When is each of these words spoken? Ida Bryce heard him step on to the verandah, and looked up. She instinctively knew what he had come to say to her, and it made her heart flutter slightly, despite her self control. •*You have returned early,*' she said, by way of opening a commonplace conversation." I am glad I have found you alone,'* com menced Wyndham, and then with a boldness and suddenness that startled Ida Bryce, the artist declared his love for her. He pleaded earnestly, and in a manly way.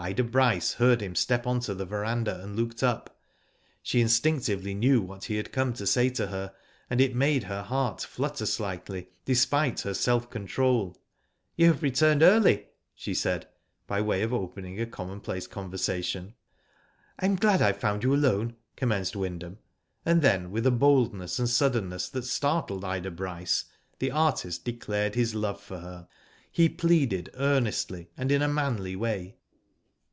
Ida 0.00 0.22
Bryce 0.22 0.74
heard 0.74 1.00
him 1.02 1.16
step 1.16 1.44
on 1.44 1.58
to 1.58 1.74
the 1.74 1.84
verandah, 1.84 2.40
and 2.40 2.54
looked 2.54 2.84
up. 2.84 3.18
She 3.82 4.00
instinctively 4.00 4.72
knew 4.72 5.02
what 5.02 5.24
he 5.24 5.34
had 5.34 5.50
come 5.50 5.72
to 5.72 5.88
say 5.88 6.08
to 6.10 6.28
her, 6.28 6.54
and 6.88 7.00
it 7.00 7.16
made 7.16 7.42
her 7.42 7.62
heart 7.64 8.02
flutter 8.02 8.46
slightly, 8.46 9.08
despite 9.24 9.80
her 9.80 9.94
self 9.94 10.30
control. 10.30 10.92
•*You 10.92 11.66
have 11.66 11.82
returned 11.82 12.22
early,*' 12.22 12.68
she 12.94 13.12
said, 13.12 13.48
by 13.88 14.00
way 14.00 14.22
of 14.22 14.32
opening 14.32 14.80
a 14.80 14.86
commonplace 14.86 15.48
conversation." 15.48 16.34
I 17.18 17.24
am 17.26 17.34
glad 17.34 17.60
I 17.60 17.66
have 17.66 17.78
found 17.80 18.04
you 18.04 18.14
alone,'* 18.14 18.54
com 18.76 18.90
menced 18.90 19.16
Wyndham, 19.16 19.58
and 20.06 20.22
then 20.22 20.52
with 20.52 20.64
a 20.64 20.70
boldness 20.70 21.40
and 21.40 21.48
suddenness 21.50 22.08
that 22.10 22.22
startled 22.24 22.84
Ida 22.84 23.10
Bryce, 23.10 23.64
the 23.98 24.12
artist 24.12 24.64
declared 24.64 25.16
his 25.16 25.34
love 25.34 25.60
for 25.60 25.80
her. 25.80 26.06
He 26.52 26.68
pleaded 26.68 27.30
earnestly, 27.34 28.10
and 28.16 28.30
in 28.30 28.42
a 28.42 28.48
manly 28.48 28.94
way. 28.94 29.34